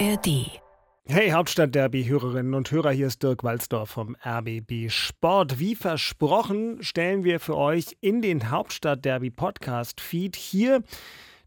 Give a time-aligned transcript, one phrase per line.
[0.00, 0.50] ARD.
[1.06, 5.60] Hey Hauptstadtderby-Hörerinnen und Hörer, hier ist Dirk Walzdorf vom RBB Sport.
[5.60, 10.82] Wie versprochen stellen wir für euch in den Hauptstadtderby-Podcast-Feed hier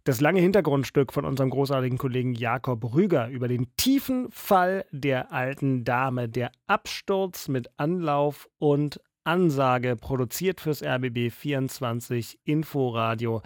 [0.05, 5.84] das lange Hintergrundstück von unserem großartigen Kollegen Jakob Rüger über den tiefen Fall der alten
[5.84, 13.41] Dame, der Absturz mit Anlauf und Ansage, produziert fürs RBB 24 Inforadio.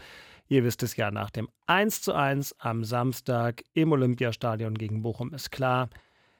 [0.52, 5.90] Ihr wisst es ja, nach dem 1:1 am Samstag im Olympiastadion gegen Bochum ist klar,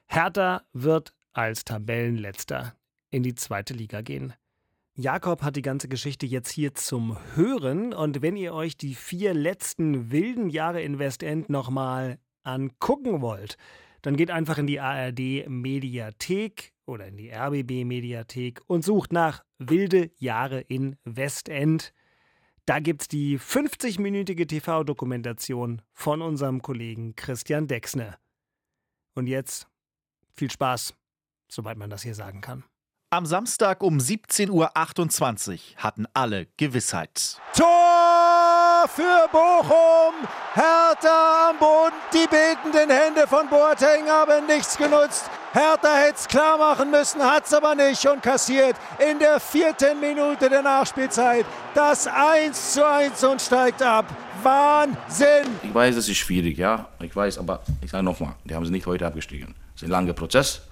[0.04, 2.74] Hertha wird als Tabellenletzter
[3.08, 4.34] in die zweite Liga gehen.
[4.94, 9.32] Jakob hat die ganze Geschichte jetzt hier zum Hören und wenn ihr euch die vier
[9.32, 13.56] letzten wilden Jahre in Westend nochmal angucken wollt,
[14.02, 19.42] dann geht einfach in die ARD Mediathek oder in die RBB Mediathek und sucht nach
[19.56, 21.94] wilde Jahre in Westend.
[22.66, 28.18] Da gibt es die 50-minütige TV-Dokumentation von unserem Kollegen Christian Dexner.
[29.14, 29.66] Und jetzt
[30.36, 30.94] viel Spaß,
[31.50, 32.62] soweit man das hier sagen kann.
[33.10, 37.40] Am Samstag um 17.28 Uhr hatten alle Gewissheit.
[37.54, 40.14] Tor für Bochum!
[40.54, 45.30] Hertha am Boden, die betenden Hände von Boateng haben nichts genutzt.
[45.52, 50.00] Hertha hätte es klar machen müssen, hat es aber nicht und kassiert in der vierten
[50.00, 54.06] Minute der Nachspielzeit das 1 zu 1 und steigt ab.
[54.42, 55.44] Wahnsinn!
[55.62, 56.86] Ich weiß, es ist schwierig, ja.
[57.00, 59.54] Ich weiß, aber ich sage nochmal, die haben sie nicht heute abgestiegen.
[59.76, 60.62] Es ist ein langer Prozess.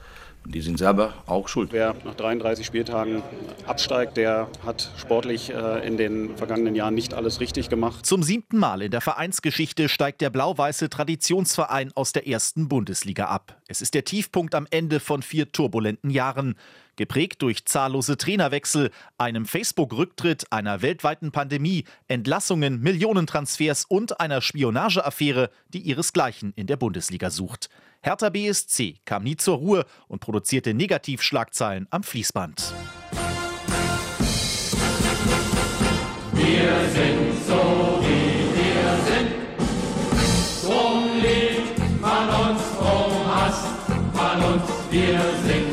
[0.45, 1.73] Und die sind selber auch schuld.
[1.73, 3.23] Wer nach 33 Spieltagen
[3.67, 8.07] absteigt, der hat sportlich äh, in den vergangenen Jahren nicht alles richtig gemacht.
[8.07, 13.61] Zum siebten Mal in der Vereinsgeschichte steigt der blau-weiße Traditionsverein aus der ersten Bundesliga ab.
[13.69, 16.57] Es ist der Tiefpunkt am Ende von vier turbulenten Jahren.
[16.97, 25.81] Geprägt durch zahllose Trainerwechsel, einem Facebook-Rücktritt, einer weltweiten Pandemie, Entlassungen, Millionentransfers und einer Spionageaffäre, die
[25.81, 27.71] ihresgleichen in der Bundesliga sucht.
[28.03, 32.73] Hertha BSC kam nie zur Ruhe und produzierte Negativschlagzeilen am Fließband.
[36.33, 39.31] Wir sind so, wie wir sind.
[40.65, 43.69] Drum liebt man uns, drum hasst
[44.15, 44.63] man uns.
[44.91, 45.70] Wir sind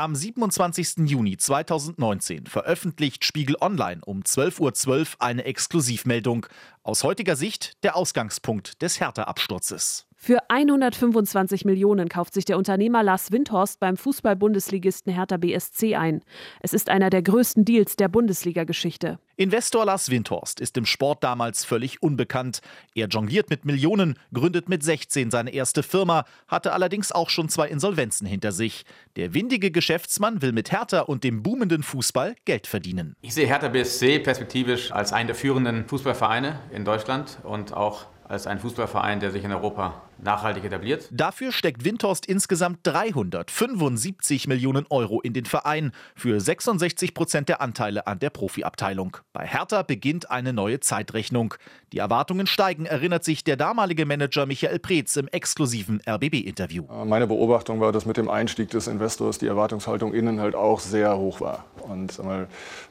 [0.00, 1.08] Am 27.
[1.08, 6.46] Juni 2019 veröffentlicht Spiegel Online um 12.12 Uhr eine Exklusivmeldung.
[6.84, 10.07] Aus heutiger Sicht der Ausgangspunkt des Hertha-Absturzes.
[10.20, 16.22] Für 125 Millionen kauft sich der Unternehmer Lars Windhorst beim Fußball-Bundesligisten Hertha BSC ein.
[16.60, 19.20] Es ist einer der größten Deals der Bundesliga-Geschichte.
[19.36, 22.58] Investor Lars Windhorst ist im Sport damals völlig unbekannt.
[22.96, 27.68] Er jongliert mit Millionen, gründet mit 16 seine erste Firma, hatte allerdings auch schon zwei
[27.68, 28.84] Insolvenzen hinter sich.
[29.14, 33.14] Der windige Geschäftsmann will mit Hertha und dem boomenden Fußball Geld verdienen.
[33.20, 38.46] Ich sehe Hertha BSC perspektivisch als einen der führenden Fußballvereine in Deutschland und auch als
[38.46, 41.08] ein Fußballverein, der sich in Europa nachhaltig etabliert.
[41.10, 48.06] Dafür steckt Windhorst insgesamt 375 Millionen Euro in den Verein für 66 Prozent der Anteile
[48.06, 49.16] an der Profiabteilung.
[49.32, 51.54] Bei Hertha beginnt eine neue Zeitrechnung.
[51.92, 56.84] Die Erwartungen steigen, erinnert sich der damalige Manager Michael Preetz im exklusiven RBB-Interview.
[57.04, 61.16] Meine Beobachtung war, dass mit dem Einstieg des Investors die Erwartungshaltung innen halt auch sehr
[61.16, 61.64] hoch war.
[61.82, 62.48] Und sag mal,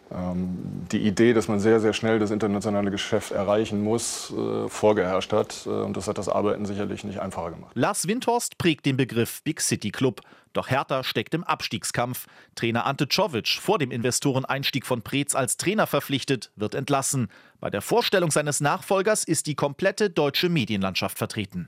[0.10, 5.66] die Idee, dass man sehr, sehr schnell das internationale Geschäft erreichen muss, äh, vorgeherrscht hat.
[5.66, 7.72] Äh, und das hat das Arbeiten sicherlich nicht einfacher gemacht.
[7.74, 10.22] Lars Windhorst prägt den Begriff Big City Club.
[10.54, 12.28] Doch Hertha steckt im Abstiegskampf.
[12.56, 17.30] Trainer Ante Czovic, vor dem Investoreneinstieg von Preetz als Trainer verpflichtet, wird entlassen.
[17.60, 21.68] Bei der Vorstellung seines Nachfolgers ist die komplette deutsche Medienlandschaft vertreten.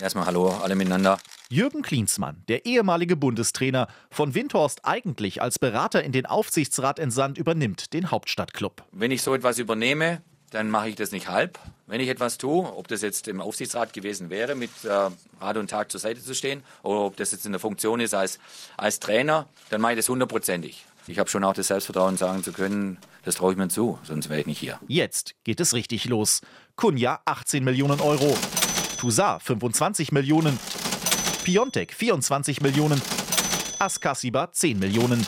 [0.00, 1.18] Erstmal Hallo alle miteinander.
[1.52, 7.92] Jürgen Klinsmann, der ehemalige Bundestrainer, von Windhorst eigentlich als Berater in den Aufsichtsrat entsandt, übernimmt
[7.92, 8.82] den Hauptstadtclub.
[8.90, 11.58] Wenn ich so etwas übernehme, dann mache ich das nicht halb.
[11.86, 15.10] Wenn ich etwas tue, ob das jetzt im Aufsichtsrat gewesen wäre, mit äh,
[15.42, 18.14] Rat und Tag zur Seite zu stehen, oder ob das jetzt in der Funktion ist
[18.14, 18.38] als,
[18.78, 20.86] als Trainer, dann mache ich das hundertprozentig.
[21.06, 24.30] Ich habe schon auch das Selbstvertrauen, sagen zu können, das traue ich mir zu, sonst
[24.30, 24.78] wäre ich nicht hier.
[24.88, 26.40] Jetzt geht es richtig los.
[26.76, 28.38] Kunja 18 Millionen Euro,
[28.96, 30.58] Toussaint 25 Millionen,
[31.42, 33.02] Piontek 24 Millionen,
[33.80, 35.26] Askasiba 10 Millionen.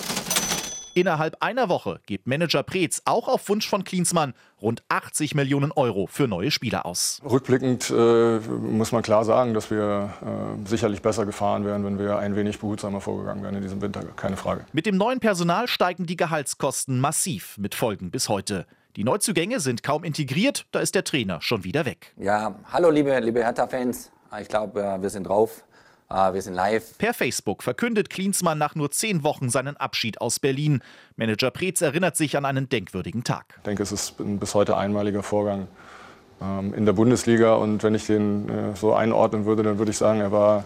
[0.95, 4.33] Innerhalb einer Woche gibt Manager Preetz auch auf Wunsch von Klinsmann
[4.63, 7.21] rund 80 Millionen Euro für neue Spieler aus.
[7.29, 12.17] Rückblickend äh, muss man klar sagen, dass wir äh, sicherlich besser gefahren wären, wenn wir
[12.19, 14.67] ein wenig behutsamer vorgegangen wären in diesem Winter, keine Frage.
[14.73, 18.67] Mit dem neuen Personal steigen die Gehaltskosten massiv, mit Folgen bis heute.
[18.95, 22.15] Die Neuzugänge sind kaum integriert, da ist der Trainer schon wieder weg.
[22.17, 24.13] Ja, hallo liebe, liebe Hertha-Fans.
[24.41, 25.65] Ich glaube, wir sind drauf.
[26.09, 26.97] Ah, wir sind live.
[26.99, 30.81] Per Facebook verkündet Klinsmann nach nur zehn Wochen seinen Abschied aus Berlin.
[31.17, 33.55] Manager Preetz erinnert sich an einen denkwürdigen Tag.
[33.59, 35.67] Ich denke, es ist ein bis heute einmaliger Vorgang
[36.43, 37.55] ähm, in der Bundesliga.
[37.55, 40.65] Und wenn ich den äh, so einordnen würde, dann würde ich sagen, er war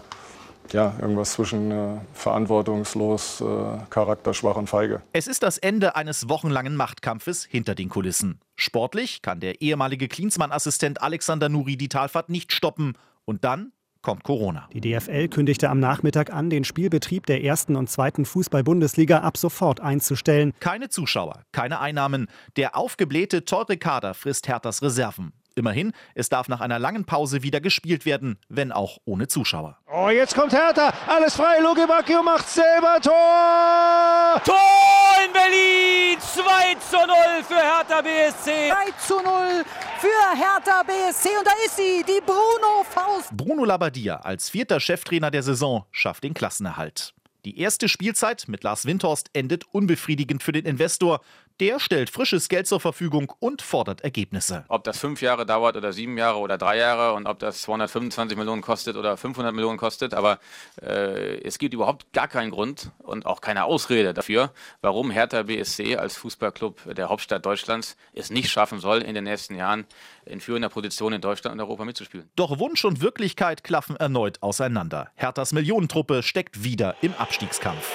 [0.73, 3.45] ja, irgendwas zwischen äh, verantwortungslos, äh,
[3.89, 5.01] charakterschwach und feige.
[5.13, 8.39] Es ist das Ende eines wochenlangen Machtkampfes hinter den Kulissen.
[8.55, 12.93] Sportlich kann der ehemalige Klinsmann-Assistent Alexander Nuri die Talfahrt nicht stoppen.
[13.25, 13.71] Und dann
[14.01, 14.67] kommt Corona.
[14.73, 19.79] Die DFL kündigte am Nachmittag an, den Spielbetrieb der ersten und zweiten Fußball-Bundesliga ab sofort
[19.79, 20.53] einzustellen.
[20.59, 22.27] Keine Zuschauer, keine Einnahmen.
[22.55, 25.33] Der aufgeblähte, teure Kader frisst Herthas Reserven.
[25.59, 29.77] Immerhin, es darf nach einer langen Pause wieder gespielt werden, wenn auch ohne Zuschauer.
[29.91, 30.93] Oh, jetzt kommt Hertha.
[31.05, 31.59] Alles frei.
[31.59, 34.41] Luke Bacchio macht selber Tor.
[34.45, 36.17] Tor in Berlin.
[36.19, 37.15] 2 zu 0
[37.45, 38.69] für Hertha BSC.
[38.69, 39.65] 3 zu 0
[39.99, 40.07] für
[40.37, 41.29] Hertha BSC.
[41.37, 43.35] Und da ist sie, die Bruno Faust.
[43.35, 47.13] Bruno Labbadia als vierter Cheftrainer der Saison schafft den Klassenerhalt.
[47.45, 51.21] Die erste Spielzeit mit Lars Windhorst endet unbefriedigend für den Investor.
[51.59, 54.63] Der stellt frisches Geld zur Verfügung und fordert Ergebnisse.
[54.69, 58.37] Ob das fünf Jahre dauert oder sieben Jahre oder drei Jahre und ob das 225
[58.37, 60.39] Millionen kostet oder 500 Millionen kostet, aber
[60.81, 65.97] äh, es gibt überhaupt gar keinen Grund und auch keine Ausrede dafür, warum Hertha BSC
[65.97, 69.85] als Fußballclub der Hauptstadt Deutschlands es nicht schaffen soll, in den nächsten Jahren
[70.25, 72.29] in führender Position in Deutschland und Europa mitzuspielen.
[72.37, 75.11] Doch Wunsch und Wirklichkeit klaffen erneut auseinander.
[75.15, 77.91] Herthas Millionentruppe steckt wieder im Abstiegskampf.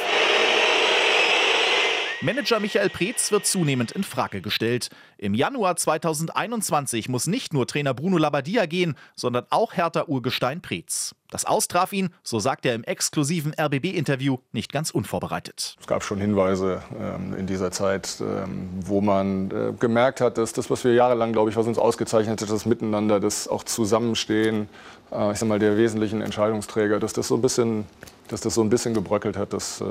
[2.24, 4.88] Manager Michael Preetz wird zunehmend in Frage gestellt.
[5.18, 11.14] Im Januar 2021 muss nicht nur Trainer Bruno Labbadia gehen, sondern auch Hertha-Urgestein Preetz.
[11.30, 15.76] Das austraf ihn, so sagt er im exklusiven RBB-Interview, nicht ganz unvorbereitet.
[15.78, 20.54] Es gab schon Hinweise ähm, in dieser Zeit, ähm, wo man äh, gemerkt hat, dass
[20.54, 24.70] das, was wir jahrelang, glaube ich, was uns ausgezeichnet hat, das Miteinander, das auch Zusammenstehen,
[25.12, 27.84] äh, ich sag mal, der wesentlichen Entscheidungsträger, dass das so ein bisschen,
[28.28, 29.52] dass das so ein bisschen gebröckelt hat.
[29.52, 29.84] Das, äh,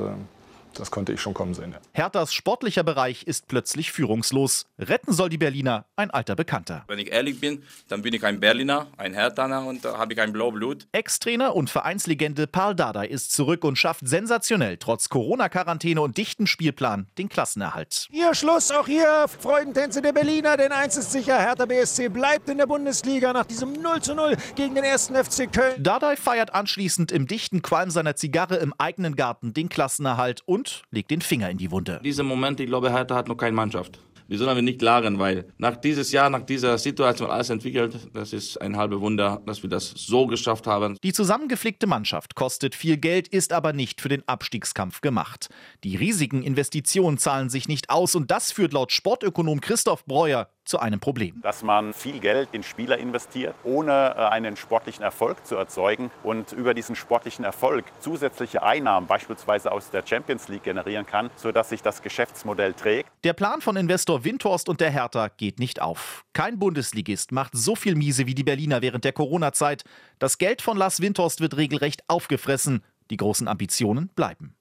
[0.74, 1.72] das konnte ich schon kommen sehen.
[1.72, 1.78] Ja.
[1.92, 4.66] Herthas sportlicher Bereich ist plötzlich führungslos.
[4.78, 6.84] Retten soll die Berliner ein alter Bekannter.
[6.88, 10.20] Wenn ich ehrlich bin, dann bin ich ein Berliner, ein Herthaner und da habe ich
[10.20, 10.86] ein Blaublut.
[10.92, 17.06] Ex-Trainer und Vereinslegende Paul Dardai ist zurück und schafft sensationell trotz Corona-Quarantäne und dichten Spielplan
[17.18, 18.08] den Klassenerhalt.
[18.10, 22.58] Hier Schluss, auch hier Freudentänze der Berliner, denn eins ist sicher, Hertha BSC bleibt in
[22.58, 25.82] der Bundesliga nach diesem 0 zu 0 gegen den ersten FC Köln.
[25.82, 31.10] Dardai feiert anschließend im dichten Qualm seiner Zigarre im eigenen Garten den Klassenerhalt und legt
[31.10, 32.00] den Finger in die Wunde.
[32.04, 34.00] Diese Momente, ich glaube, Hertha hat noch keine Mannschaft.
[34.26, 38.32] Wir sollen aber nicht klagen, weil nach dieses Jahr, nach dieser Situation alles entwickelt, das
[38.32, 40.96] ist ein halbe Wunder, dass wir das so geschafft haben.
[41.04, 45.48] Die zusammengeflickte Mannschaft kostet viel Geld, ist aber nicht für den Abstiegskampf gemacht.
[45.84, 50.78] Die riesigen Investitionen zahlen sich nicht aus und das führt laut Sportökonom Christoph Breuer zu
[50.78, 51.40] einem Problem.
[51.42, 56.74] Dass man viel Geld in Spieler investiert, ohne einen sportlichen Erfolg zu erzeugen und über
[56.74, 62.02] diesen sportlichen Erfolg zusätzliche Einnahmen beispielsweise aus der Champions League generieren kann, sodass sich das
[62.02, 63.10] Geschäftsmodell trägt.
[63.24, 66.24] Der Plan von Investor Windhorst und der Hertha geht nicht auf.
[66.32, 69.84] Kein Bundesligist macht so viel Miese wie die Berliner während der Corona-Zeit.
[70.18, 72.82] Das Geld von Lars Windhorst wird regelrecht aufgefressen.
[73.10, 74.56] Die großen Ambitionen bleiben.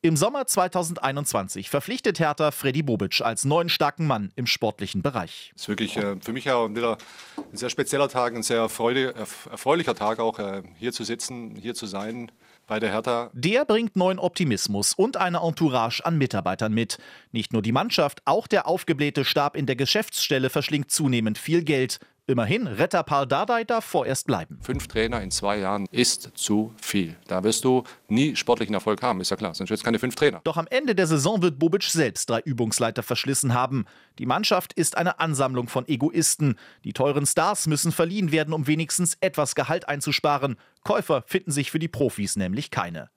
[0.00, 5.50] Im Sommer 2021 verpflichtet Hertha Freddy Bobic als neuen starken Mann im sportlichen Bereich.
[5.56, 6.98] Es ist wirklich äh, für mich auch wieder
[7.36, 11.86] ein sehr spezieller Tag, ein sehr erfreulicher Tag auch äh, hier zu sitzen, hier zu
[11.86, 12.30] sein
[12.68, 13.30] bei der Hertha.
[13.32, 16.98] Der bringt neuen Optimismus und eine Entourage an Mitarbeitern mit.
[17.32, 21.98] Nicht nur die Mannschaft, auch der aufgeblähte Stab in der Geschäftsstelle verschlingt zunehmend viel Geld.
[22.30, 24.58] Immerhin, Retter Paul Dardai darf vorerst bleiben.
[24.60, 27.16] Fünf Trainer in zwei Jahren ist zu viel.
[27.26, 29.54] Da wirst du nie sportlichen Erfolg haben, ist ja klar.
[29.54, 30.42] Sonst wird es keine fünf Trainer.
[30.44, 33.86] Doch am Ende der Saison wird Bobic selbst drei Übungsleiter verschlissen haben.
[34.18, 36.58] Die Mannschaft ist eine Ansammlung von Egoisten.
[36.84, 40.56] Die teuren Stars müssen verliehen werden, um wenigstens etwas Gehalt einzusparen.
[40.84, 43.08] Käufer finden sich für die Profis nämlich keine.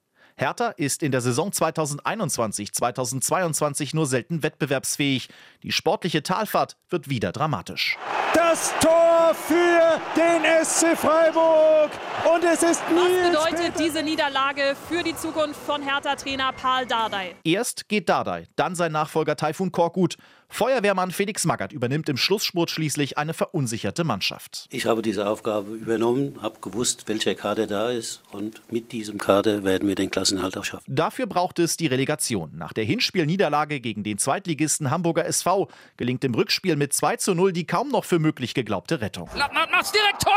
[0.42, 5.30] Hertha ist in der Saison 2021-2022 nur selten wettbewerbsfähig.
[5.62, 7.96] Die sportliche Talfahrt wird wieder dramatisch.
[8.34, 11.92] Das Tor für den SC Freiburg
[12.34, 17.36] und es ist Nils Was bedeutet diese Niederlage für die Zukunft von Hertha-Trainer Paul Dardai?
[17.44, 20.18] Erst geht Dardai, dann sein Nachfolger Taifun Korkut.
[20.52, 24.68] Feuerwehrmann Felix Magath übernimmt im Schlussspurt schließlich eine verunsicherte Mannschaft.
[24.70, 29.64] Ich habe diese Aufgabe übernommen, habe gewusst, welcher Kader da ist und mit diesem Kader
[29.64, 30.84] werden wir den Klassenhalt auch schaffen.
[30.88, 32.52] Dafür braucht es die Relegation.
[32.54, 37.54] Nach der Hinspielniederlage gegen den Zweitligisten Hamburger SV gelingt im Rückspiel mit 2 zu 0
[37.54, 39.30] die kaum noch für möglich geglaubte Rettung.
[39.34, 40.34] Lattmann macht's direkt Tor!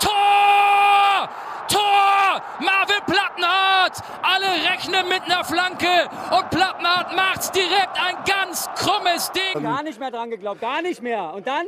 [0.00, 1.30] Tor!
[1.68, 2.42] Tor!
[2.60, 2.98] Marvin
[4.48, 9.62] Alle rechnen mit einer Flanke und Plattenhardt macht's direkt ein ganz krummes Ding.
[9.62, 11.34] Gar nicht mehr dran geglaubt, gar nicht mehr.
[11.34, 11.66] Und dann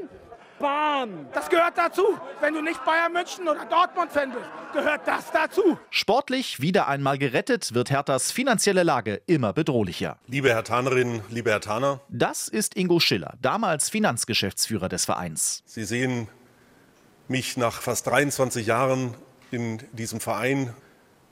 [0.58, 1.26] Bam!
[1.32, 2.02] Das gehört dazu.
[2.40, 4.44] Wenn du nicht Bayern München oder Dortmund-Fan bist,
[4.74, 5.78] gehört das dazu.
[5.88, 10.18] Sportlich wieder einmal gerettet, wird Herthas finanzielle Lage immer bedrohlicher.
[10.26, 12.00] Liebe Herr Tanerin, liebe Herr Taner.
[12.10, 15.62] Das ist Ingo Schiller, damals Finanzgeschäftsführer des Vereins.
[15.64, 16.28] Sie sehen
[17.26, 19.14] mich nach fast 23 Jahren
[19.50, 20.74] in diesem Verein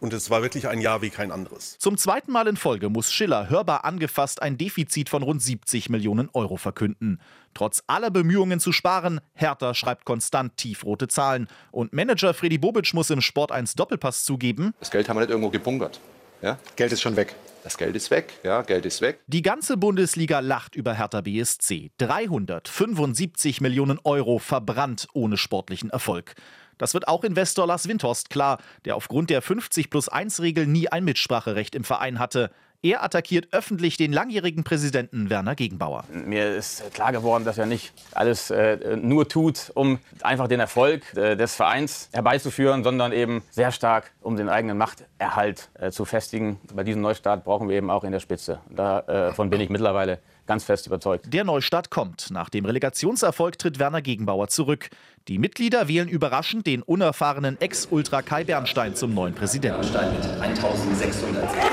[0.01, 1.77] und es war wirklich ein Jahr wie kein anderes.
[1.79, 6.29] Zum zweiten Mal in Folge muss Schiller hörbar angefasst ein Defizit von rund 70 Millionen
[6.33, 7.21] Euro verkünden.
[7.55, 11.49] Trotz aller Bemühungen zu sparen, Hertha schreibt konstant tiefrote Zahlen.
[11.71, 15.31] Und Manager Freddy Bobic muss im Sport 1 Doppelpass zugeben: Das Geld haben wir nicht
[15.31, 16.01] irgendwo gebunkert.
[16.43, 16.59] Ja?
[16.77, 17.35] Geld ist schon weg.
[17.65, 19.21] Das Geld ist weg, ja, Geld ist weg.
[19.27, 21.91] Die ganze Bundesliga lacht über Hertha BSC.
[21.99, 26.35] 375 Millionen Euro verbrannt ohne sportlichen Erfolg.
[26.79, 30.89] Das wird auch Investor Lars Windhorst klar, der aufgrund der 50 plus 1 Regel nie
[30.89, 32.51] ein Mitspracherecht im Verein hatte.
[32.81, 36.05] Er attackiert öffentlich den langjährigen Präsidenten Werner Gegenbauer.
[36.13, 41.03] Mir ist klar geworden, dass er nicht alles äh, nur tut, um einfach den Erfolg
[41.17, 46.61] äh, des Vereins herbeizuführen, sondern eben sehr stark, um den eigenen Machterhalt äh, zu festigen.
[46.73, 48.61] Bei diesem Neustart brauchen wir eben auch in der Spitze.
[48.71, 51.33] Davon bin ich mittlerweile ganz fest überzeugt.
[51.33, 52.33] Der Neustart kommt.
[52.33, 54.89] Nach dem Relegationserfolg tritt Werner Gegenbauer zurück.
[55.29, 59.81] Die Mitglieder wählen überraschend den unerfahrenen Ex-Ultra Kai Bernstein zum neuen Präsidenten.
[59.81, 61.68] Bernstein mit 1600.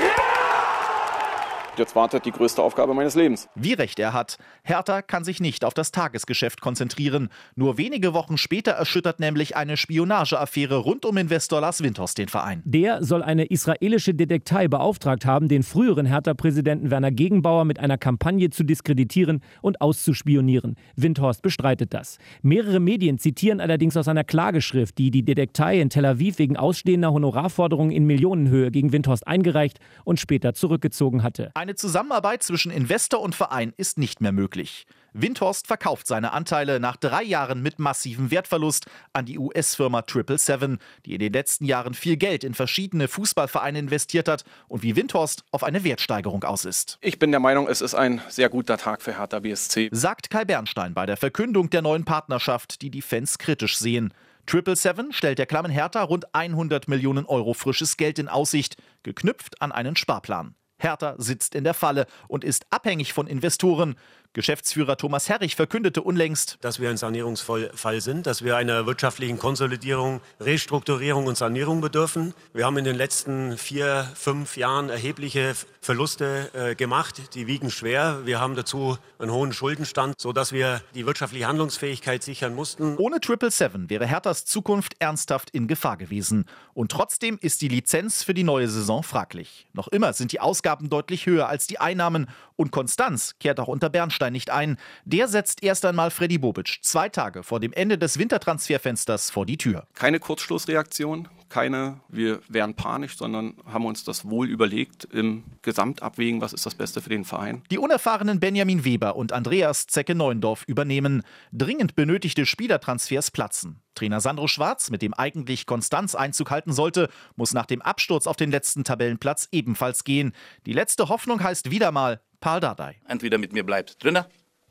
[1.78, 3.50] Jetzt wartet die größte Aufgabe meines Lebens.
[3.54, 4.38] Wie recht er hat.
[4.62, 7.28] Hertha kann sich nicht auf das Tagesgeschäft konzentrieren.
[7.54, 12.62] Nur wenige Wochen später erschüttert nämlich eine Spionageaffäre rund um Investor Lars Windhorst den Verein.
[12.64, 18.48] Der soll eine israelische Detektei beauftragt haben, den früheren Hertha-Präsidenten Werner Gegenbauer mit einer Kampagne
[18.48, 20.76] zu diskreditieren und auszuspionieren.
[20.96, 22.16] Windhorst bestreitet das.
[22.40, 27.12] Mehrere Medien zitieren allerdings aus einer Klageschrift, die die Detektei in Tel Aviv wegen ausstehender
[27.12, 31.50] Honorarforderungen in Millionenhöhe gegen Windhorst eingereicht und später zurückgezogen hatte.
[31.66, 34.86] Eine Zusammenarbeit zwischen Investor und Verein ist nicht mehr möglich.
[35.14, 41.14] Windhorst verkauft seine Anteile nach drei Jahren mit massivem Wertverlust an die US-Firma 777, die
[41.14, 45.64] in den letzten Jahren viel Geld in verschiedene Fußballvereine investiert hat und wie Windhorst auf
[45.64, 46.98] eine Wertsteigerung aus ist.
[47.00, 49.88] Ich bin der Meinung, es ist ein sehr guter Tag für Hertha BSC.
[49.90, 54.14] Sagt Kai Bernstein bei der Verkündung der neuen Partnerschaft, die die Fans kritisch sehen.
[54.48, 59.72] 777 stellt der Klammen Hertha rund 100 Millionen Euro frisches Geld in Aussicht, geknüpft an
[59.72, 60.54] einen Sparplan.
[60.78, 63.96] Hertha sitzt in der Falle und ist abhängig von Investoren.
[64.36, 70.20] Geschäftsführer Thomas Herrich verkündete unlängst, dass wir ein Sanierungsfall sind, dass wir einer wirtschaftlichen Konsolidierung,
[70.40, 72.34] Restrukturierung und Sanierung bedürfen.
[72.52, 77.34] Wir haben in den letzten vier, fünf Jahren erhebliche Verluste äh, gemacht.
[77.34, 78.26] Die wiegen schwer.
[78.26, 82.98] Wir haben dazu einen hohen Schuldenstand, sodass wir die wirtschaftliche Handlungsfähigkeit sichern mussten.
[82.98, 86.44] Ohne 777 wäre Herthas Zukunft ernsthaft in Gefahr gewesen.
[86.74, 89.66] Und trotzdem ist die Lizenz für die neue Saison fraglich.
[89.72, 92.28] Noch immer sind die Ausgaben deutlich höher als die Einnahmen.
[92.56, 94.78] Und Konstanz kehrt auch unter Bernstein nicht ein.
[95.04, 99.58] Der setzt erst einmal Freddy Bobic zwei Tage vor dem Ende des Wintertransferfensters vor die
[99.58, 99.86] Tür.
[99.94, 106.52] Keine Kurzschlussreaktion, keine, wir wären panisch, sondern haben uns das wohl überlegt im Gesamtabwägen, was
[106.52, 107.62] ist das Beste für den Verein.
[107.70, 111.22] Die unerfahrenen Benjamin Weber und Andreas Zecke Neuendorf übernehmen.
[111.52, 113.80] Dringend benötigte Spielertransfers platzen.
[113.94, 118.36] Trainer Sandro Schwarz, mit dem eigentlich Konstanz Einzug halten sollte, muss nach dem Absturz auf
[118.36, 120.32] den letzten Tabellenplatz ebenfalls gehen.
[120.66, 122.96] Die letzte Hoffnung heißt wieder mal Paul Dardai.
[123.08, 124.24] Entweder mit mir bleibt drinnen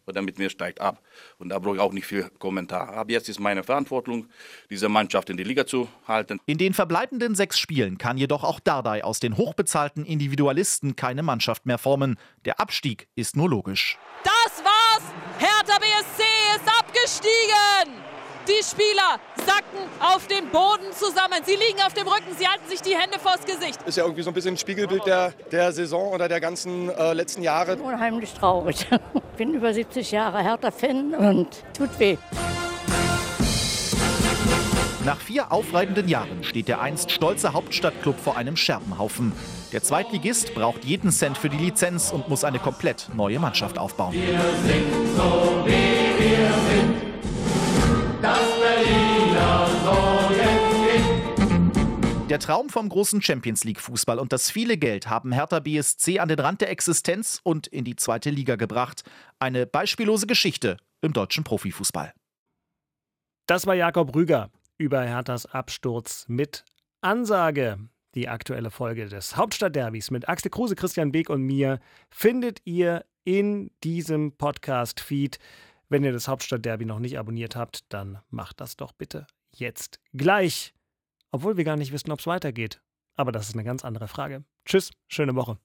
[0.08, 1.02] oder mit mir steigt ab.
[1.38, 2.90] Und da brauche ich auch nicht viel Kommentar.
[2.90, 4.28] Ab jetzt ist meine Verantwortung,
[4.70, 6.40] diese Mannschaft in die Liga zu halten.
[6.46, 11.66] In den verbleibenden sechs Spielen kann jedoch auch Dardai aus den hochbezahlten Individualisten keine Mannschaft
[11.66, 12.18] mehr formen.
[12.46, 13.98] Der Abstieg ist nur logisch.
[14.24, 15.04] Das war's!
[15.40, 16.24] Hertha BSC
[16.56, 18.15] ist abgestiegen!
[18.48, 21.42] Die Spieler sacken auf den Boden zusammen.
[21.46, 23.82] Sie liegen auf dem Rücken, sie halten sich die Hände vors Gesicht.
[23.88, 27.14] Ist ja irgendwie so ein bisschen ein Spiegelbild der, der Saison oder der ganzen äh,
[27.14, 27.76] letzten Jahre.
[27.78, 28.86] Unheimlich traurig.
[29.36, 32.18] Ich bin über 70 Jahre Hertha-Fan und tut weh.
[35.04, 39.34] Nach vier aufreibenden Jahren steht der einst stolze Hauptstadtklub vor einem Scherbenhaufen.
[39.72, 44.14] Der Zweitligist braucht jeden Cent für die Lizenz und muss eine komplett neue Mannschaft aufbauen.
[44.14, 47.05] Wir sind so wie wir sind.
[52.36, 56.28] Der Traum vom großen Champions League Fußball und das viele Geld haben Hertha BSC an
[56.28, 59.04] den Rand der Existenz und in die zweite Liga gebracht.
[59.40, 62.12] Eine beispiellose Geschichte im deutschen Profifußball.
[63.48, 66.66] Das war Jakob Rüger über Herthas Absturz mit
[67.00, 67.80] Ansage.
[68.16, 73.72] Die aktuelle Folge des Hauptstadtderbys mit Axel Kruse, Christian Beek und mir findet ihr in
[73.82, 75.40] diesem Podcast-Feed.
[75.88, 80.75] Wenn ihr das Hauptstadtderby noch nicht abonniert habt, dann macht das doch bitte jetzt gleich.
[81.36, 82.82] Obwohl wir gar nicht wissen, ob es weitergeht.
[83.16, 84.46] Aber das ist eine ganz andere Frage.
[84.64, 85.58] Tschüss, schöne Woche.